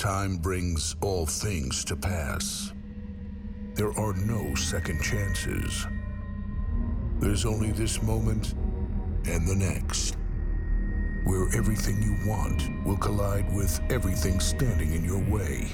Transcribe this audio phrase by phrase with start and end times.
[0.00, 2.72] Time brings all things to pass.
[3.74, 5.86] There are no second chances.
[7.18, 8.54] There's only this moment
[9.26, 10.16] and the next,
[11.24, 15.68] where everything you want will collide with everything standing in your way.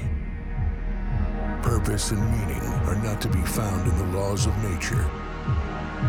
[1.62, 5.08] Purpose and meaning are not to be found in the laws of nature.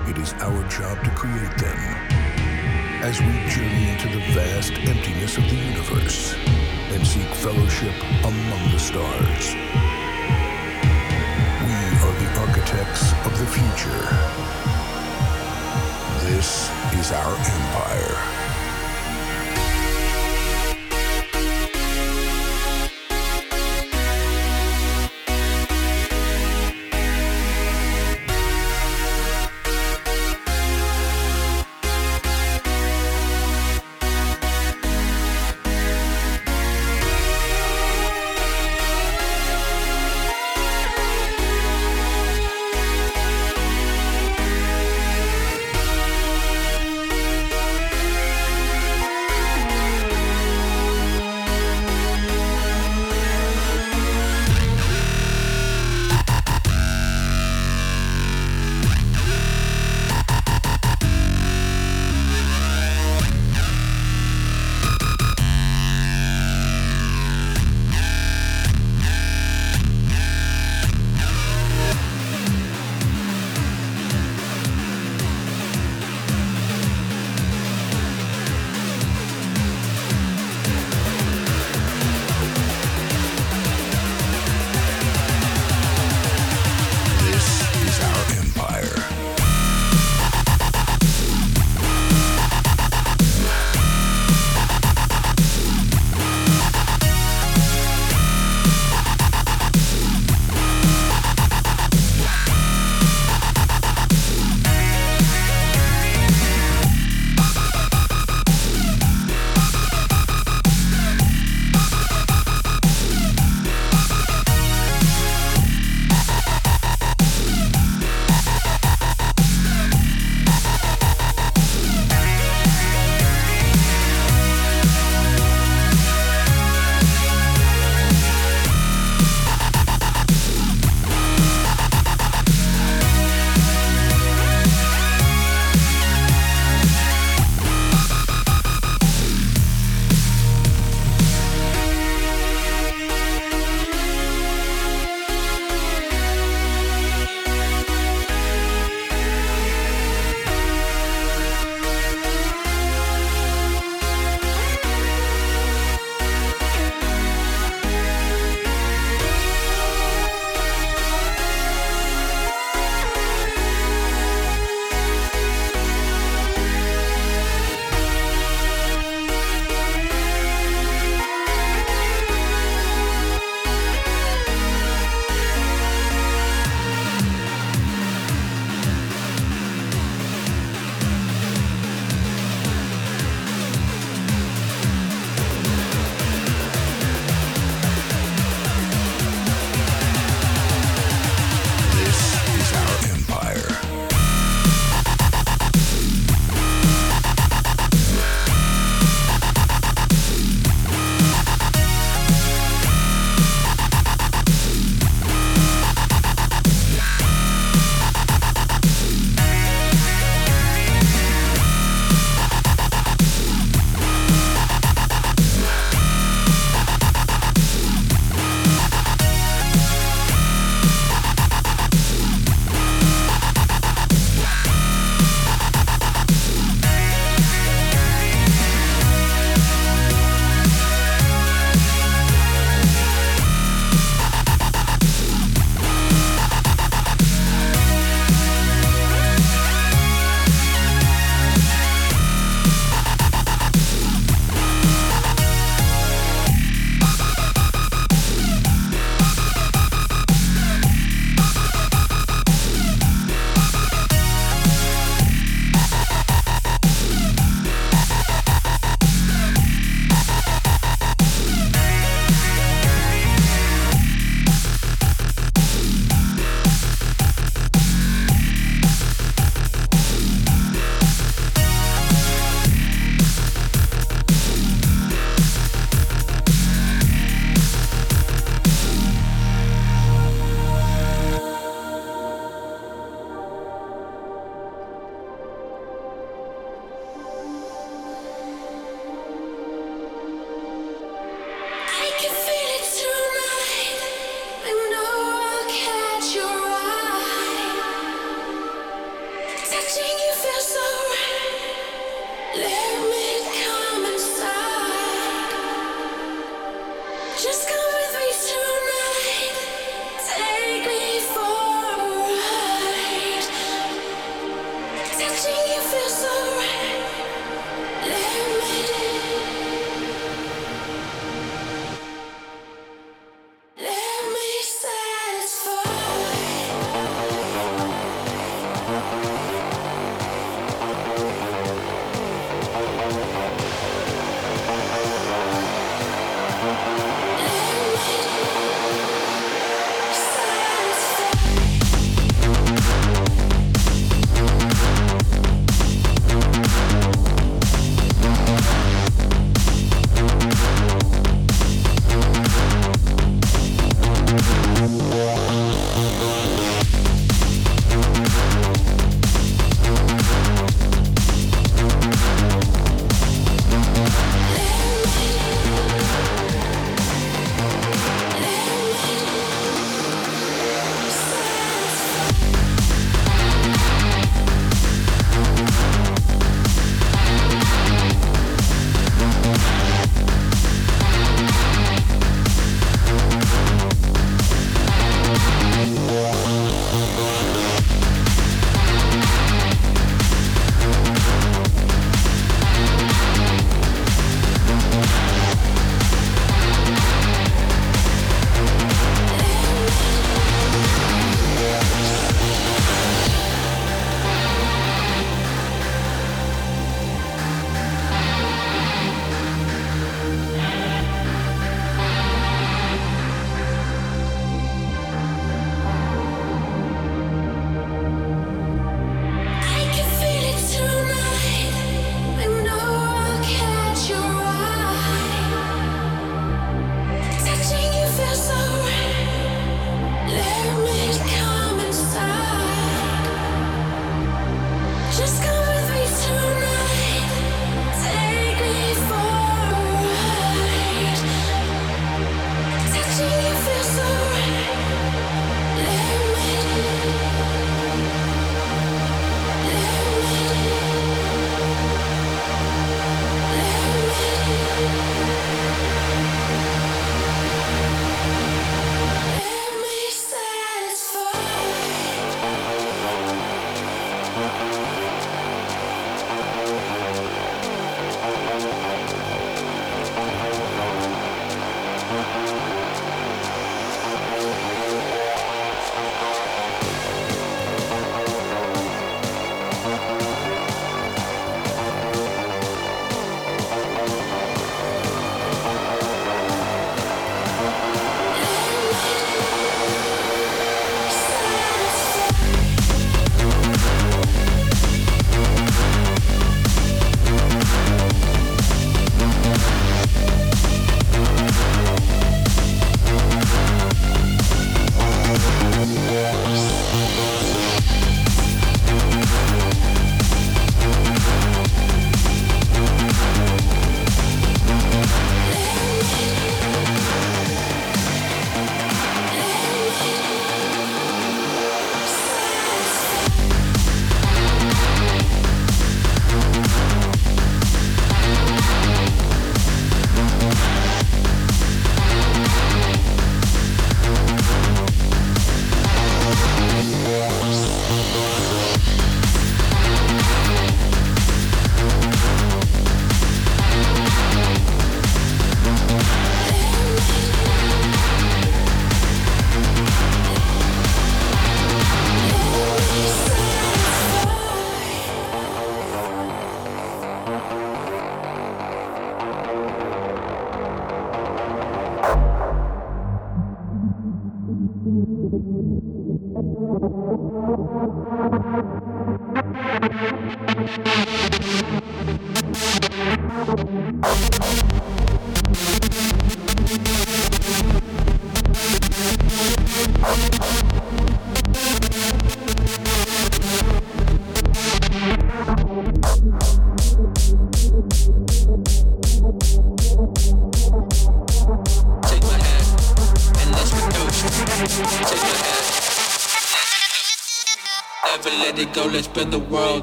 [0.08, 1.78] It is our job to create them
[3.04, 6.67] as we journey into the vast emptiness of the universe
[6.98, 7.94] and seek fellowship
[8.24, 9.54] among the stars.
[11.64, 14.02] We are the architects of the future.
[16.26, 18.47] This is our empire.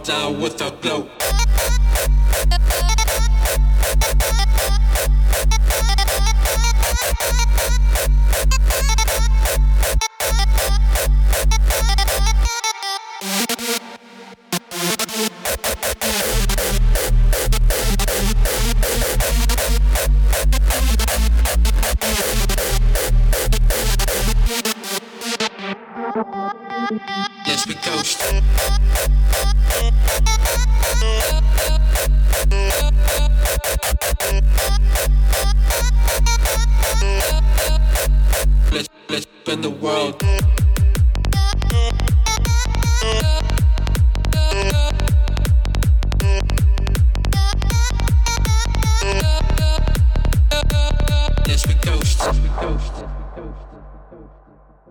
[0.04, 0.73] down with the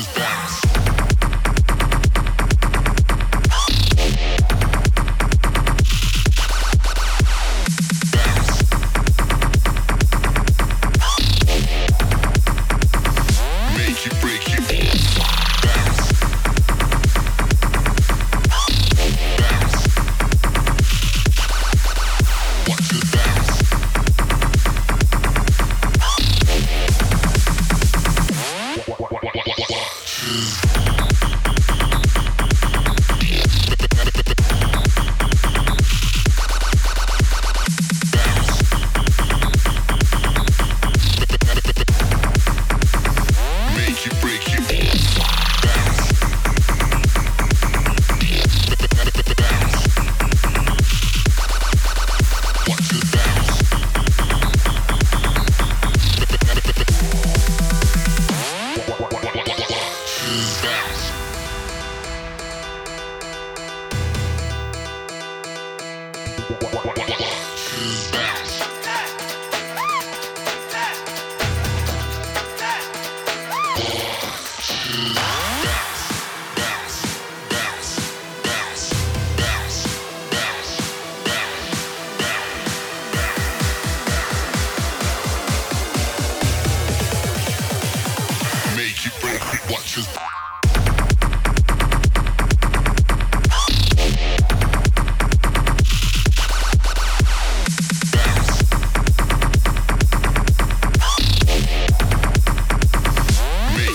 [0.00, 0.69] is bounce.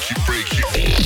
[0.08, 1.05] Make it break it.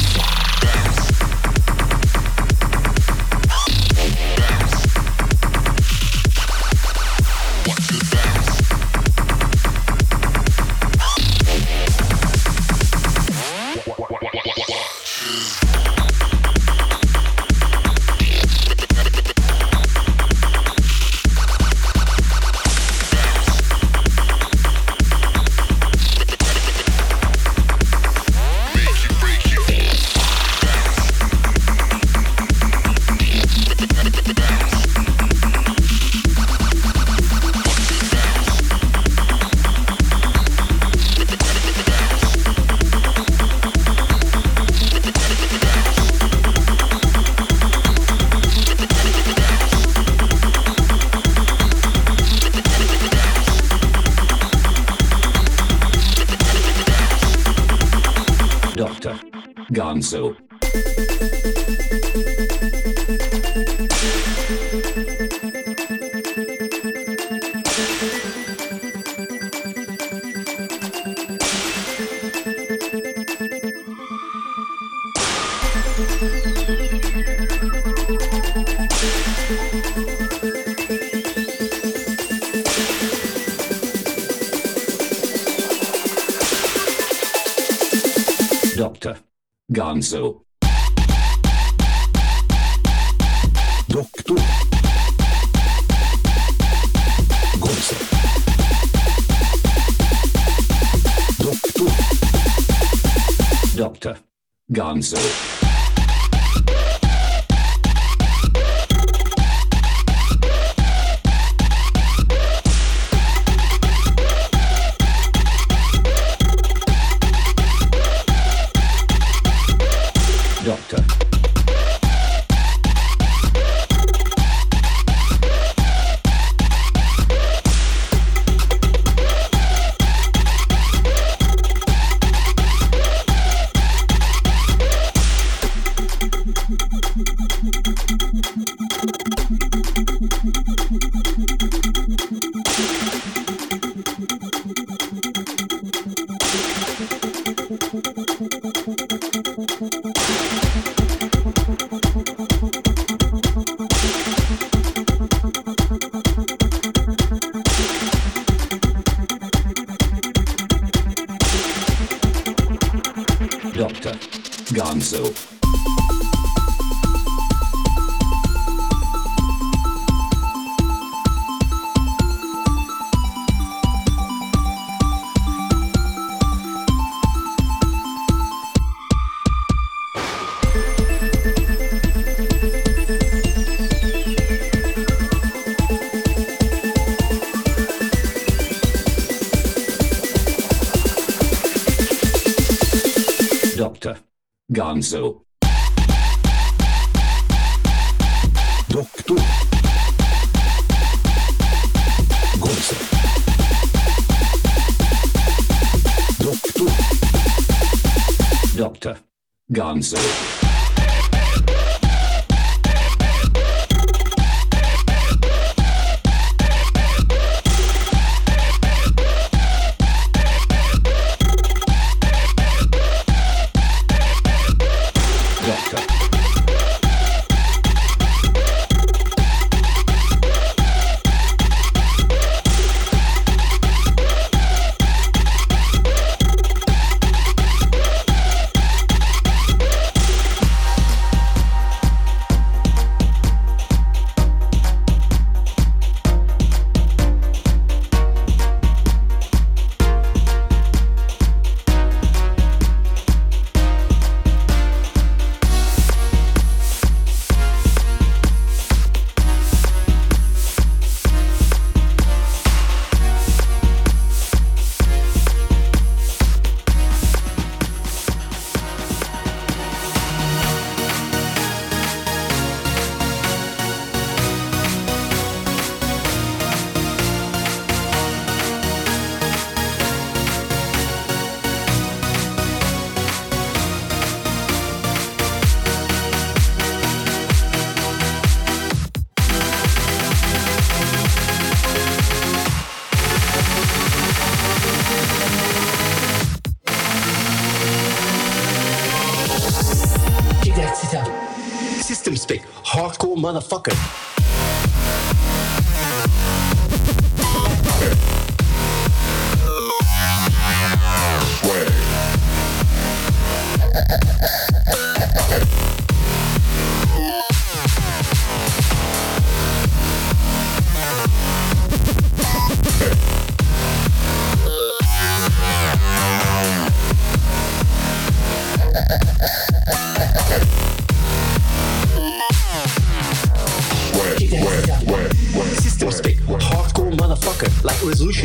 [303.50, 304.09] Motherfucker.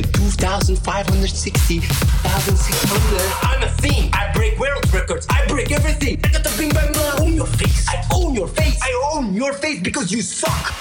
[0.02, 1.88] 2560, 1600.
[3.42, 4.10] I'm a thing.
[4.12, 5.26] I break world records.
[5.30, 6.20] I break everything.
[6.24, 7.14] I got the bing bang blah.
[7.14, 7.86] I own your face.
[7.88, 8.78] I own your face.
[8.82, 10.74] I own your face because you suck.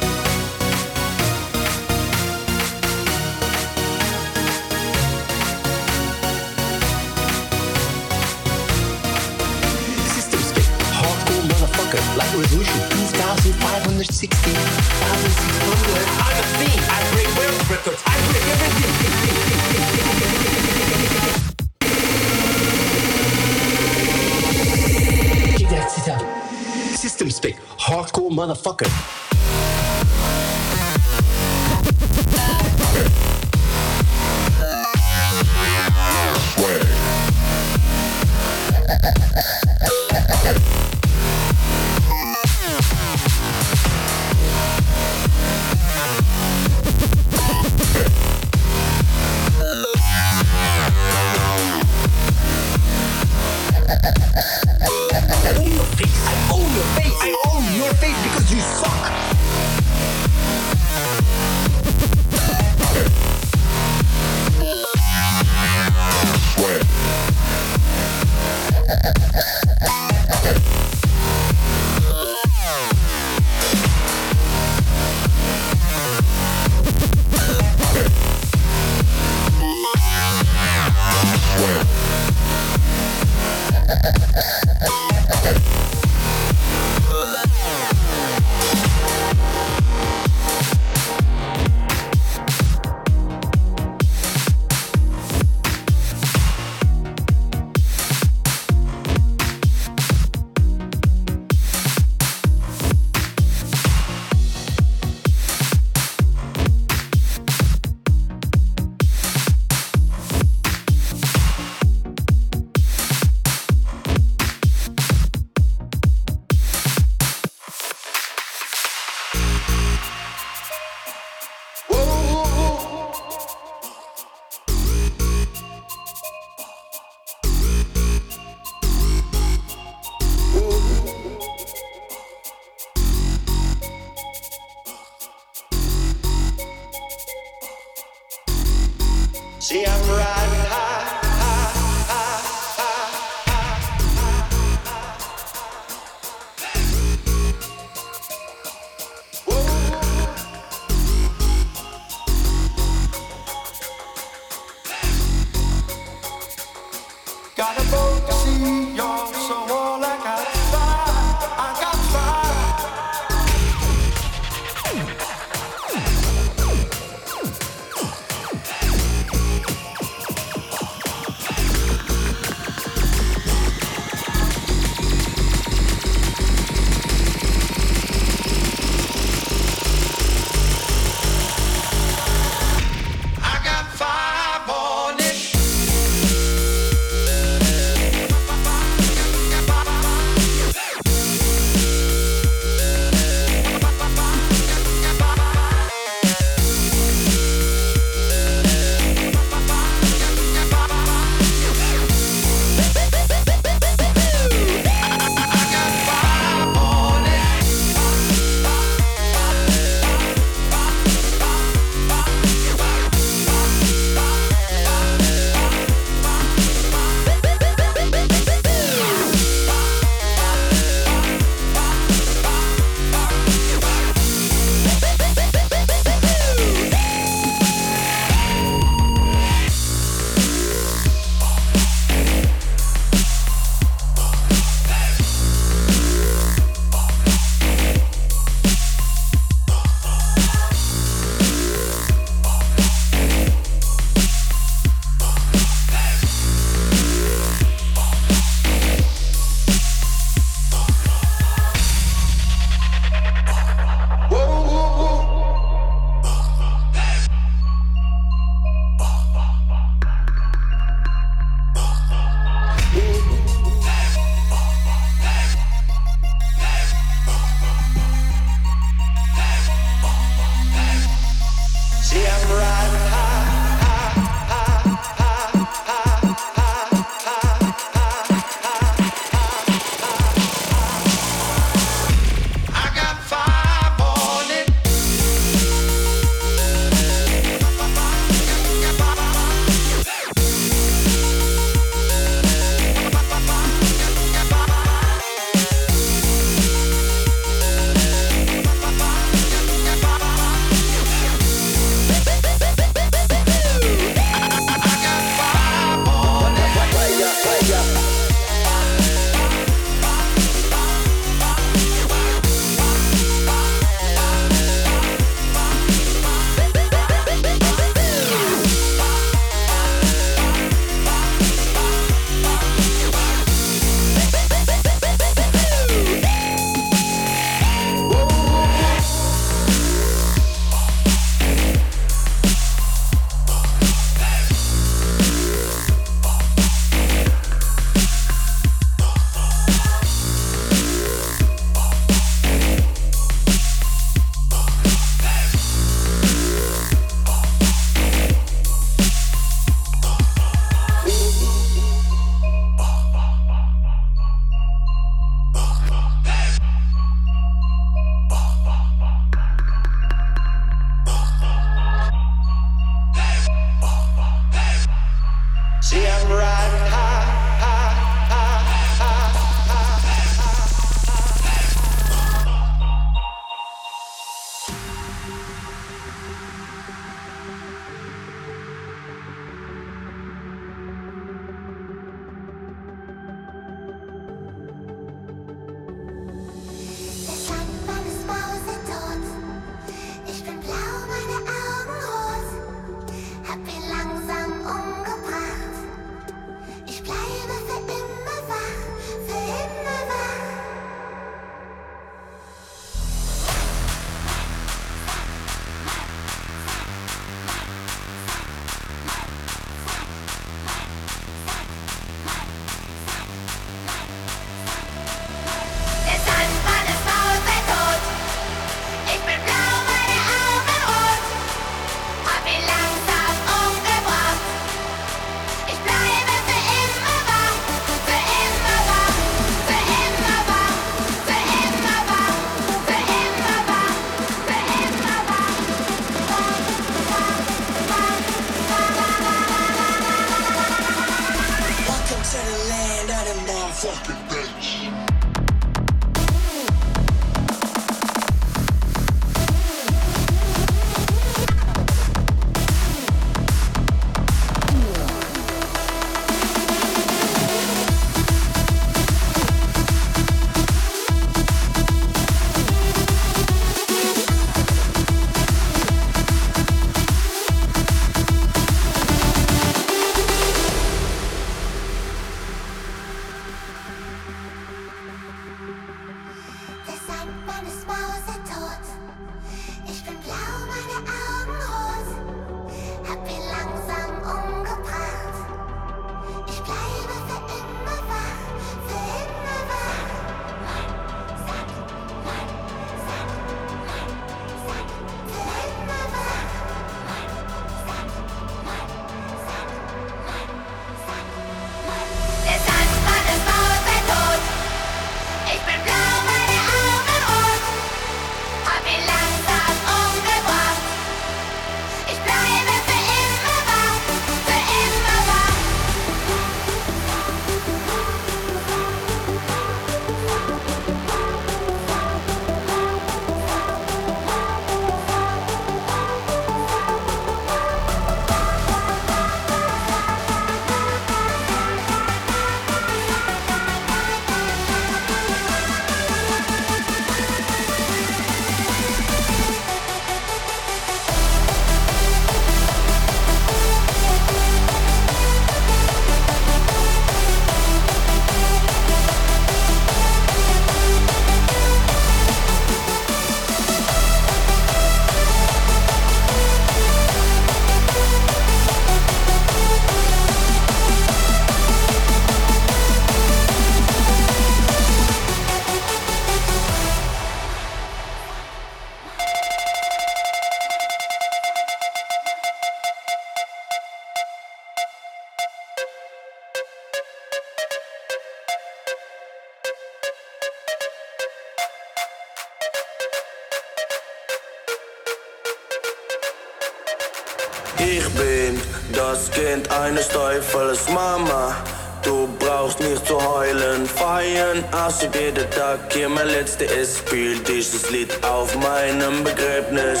[590.50, 591.54] Teufels Mama.
[592.02, 596.98] Du brauchst nicht zu heulen, feiern, ob jeder Tag hier mein letzter ist.
[596.98, 600.00] Spiel dieses Lied auf meinem Begräbnis.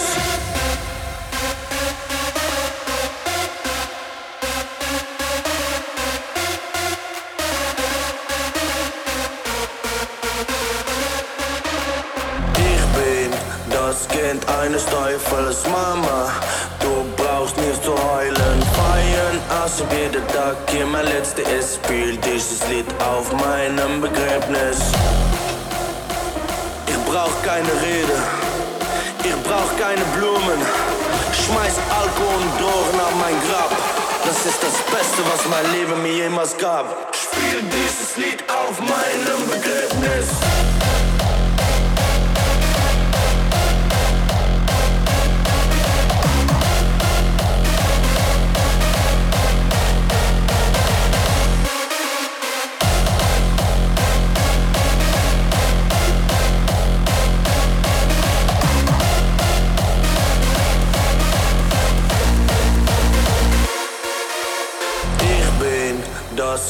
[12.54, 13.32] Ich bin
[13.70, 16.32] das Kind eines Teufels Mama.
[16.80, 17.04] Du
[19.80, 21.76] ob jeder Tag hier mein letzter ist.
[21.76, 24.78] Spiel dieses Lied auf meinem Begräbnis.
[26.86, 28.16] Ich brauch keine Rede,
[29.24, 30.60] ich brauch keine Blumen.
[31.32, 33.70] Schmeiß Alkohol und Drogen auf mein Grab.
[34.24, 37.14] Das ist das Beste, was mein Leben mir jemals gab.
[37.14, 40.77] Spiel dieses Lied auf meinem Begräbnis.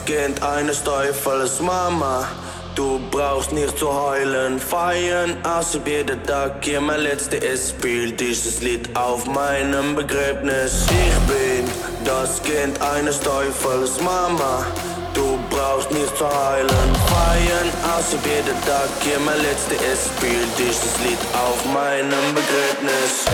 [0.08, 2.26] Kind eines Teufels Mama.
[2.74, 7.72] Du brauchst nicht zu heulen, feiern, ob jeder Tag hier mein letzter ist.
[7.72, 10.86] Spiel dieses Lied auf meinem Begräbnis.
[10.86, 11.70] Ich bin
[12.06, 14.64] das Kind eines Teufels Mama.
[15.12, 20.06] Du brauchst nicht zu heulen, feiern, ob jeder Tag hier mein letzter ist.
[20.16, 23.26] Spiel dieses Lied auf meinem Begräbnis.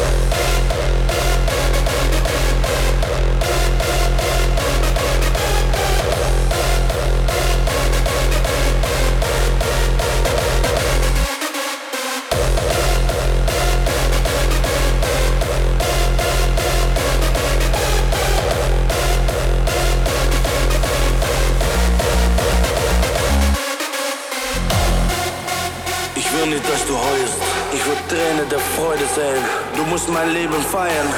[28.09, 29.45] Tränen der Freude sehen.
[29.77, 31.09] Du musst mein Leben feiern.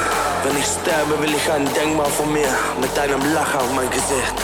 [0.43, 2.47] Wenn ich sterbe, will ich ein Denkmal von mir
[2.79, 4.37] mit einem Lachen auf mein Gesicht.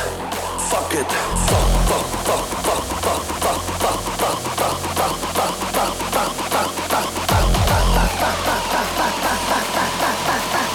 [0.70, 1.06] Fuck it.
[1.50, 7.04] Fuck, fuck, fuck, fuck, fuck, fuck, fuck, fuck, fuck, fuck, fuck, fuck, fuck, fuck, fuck,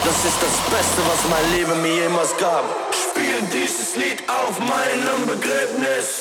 [0.05, 2.65] Das ist das Beste, was mein Leben mir jemals gab.
[2.93, 6.21] Spiel dieses Lied auf meinem Begräbnis.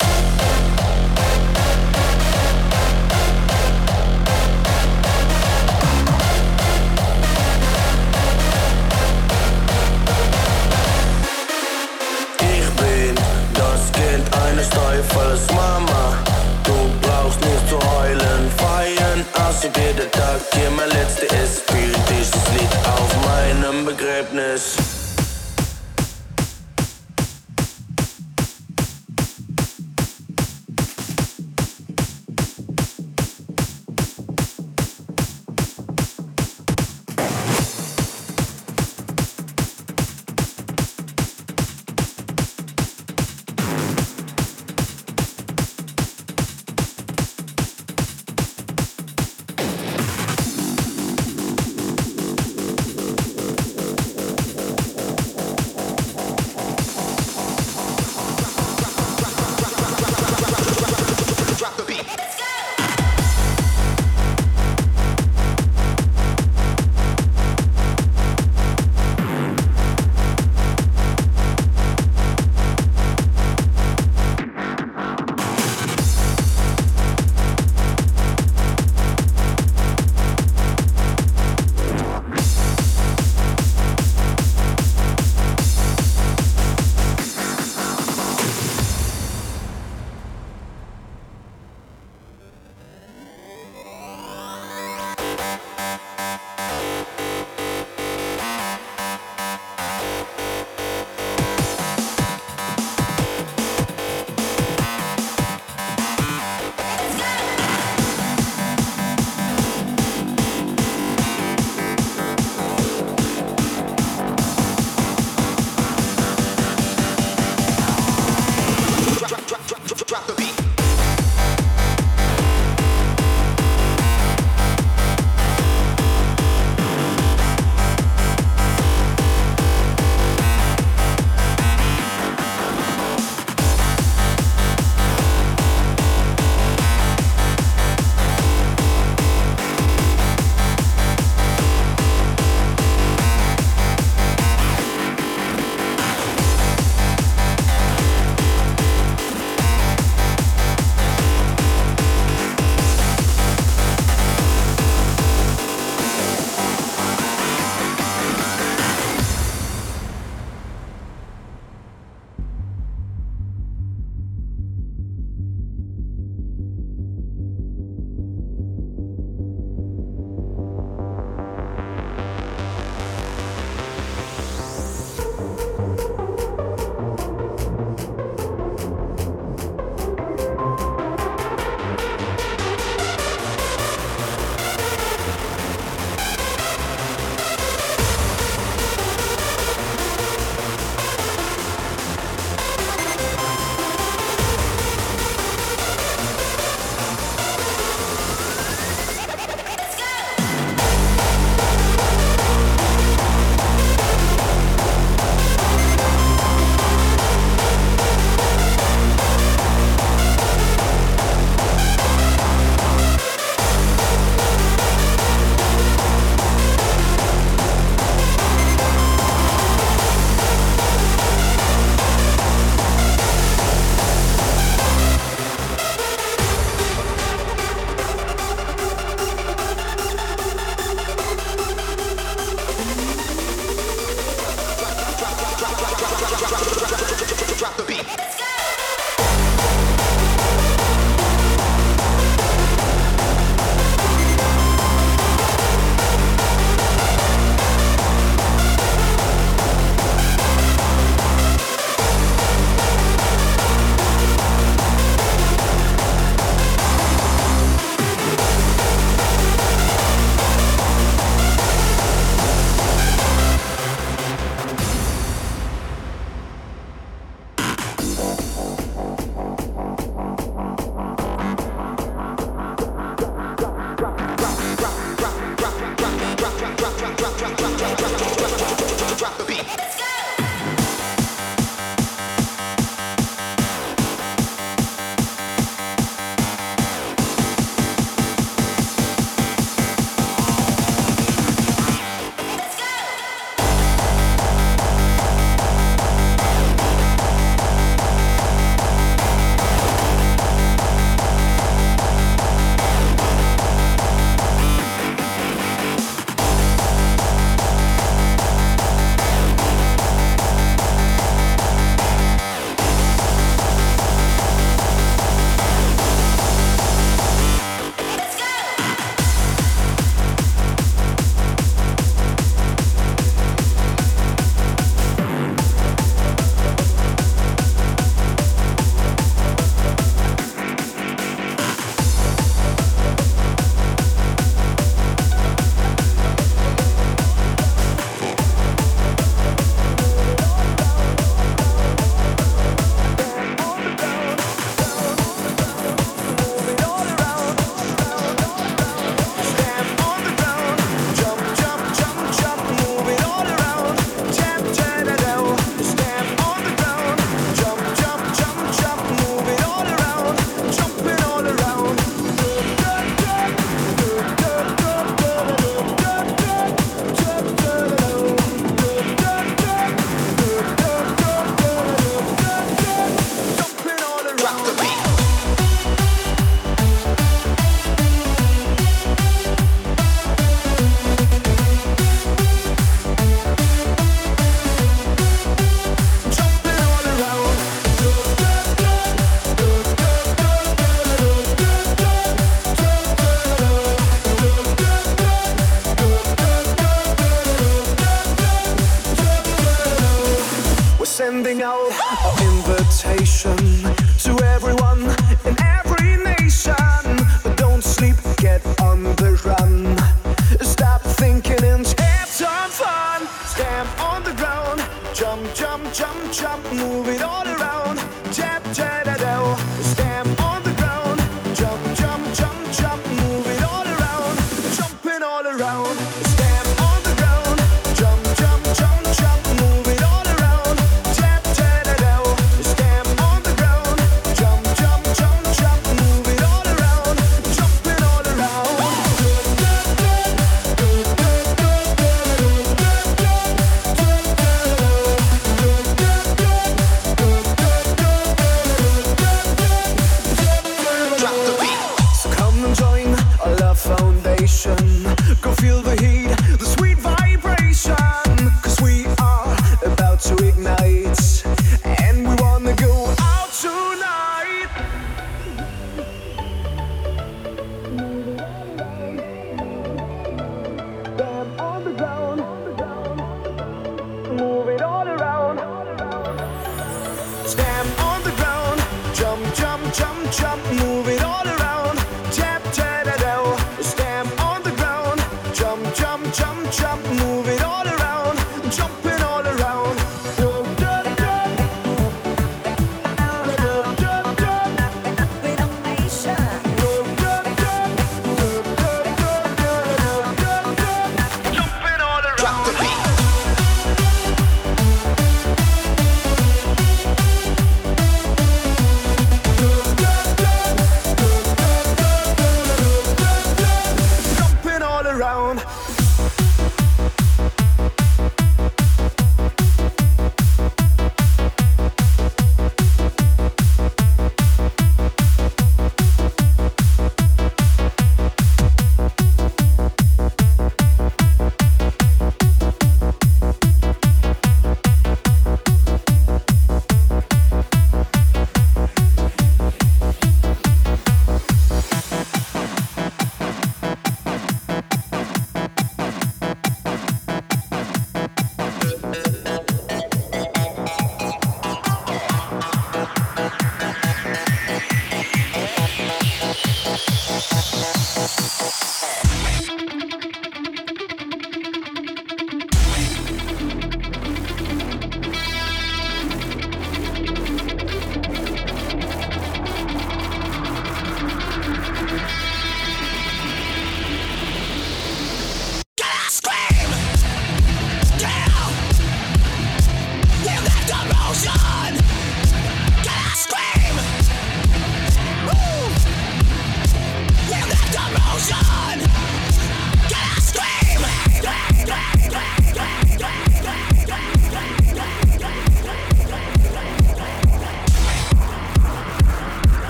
[14.97, 16.17] Ist Mama.
[16.63, 16.73] Du
[17.03, 20.41] brauchst nicht zu heulen, feiern, außer jeder Tag.
[20.53, 24.86] Hier mein letzter ist, spiel dieses Lied auf meinem Begräbnis.